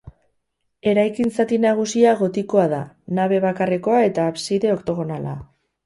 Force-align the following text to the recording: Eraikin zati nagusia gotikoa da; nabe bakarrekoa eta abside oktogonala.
Eraikin 0.91 1.29
zati 1.35 1.59
nagusia 1.67 2.15
gotikoa 2.23 2.65
da; 2.73 2.81
nabe 3.21 3.43
bakarrekoa 3.47 4.05
eta 4.11 4.29
abside 4.35 4.77
oktogonala. 4.79 5.41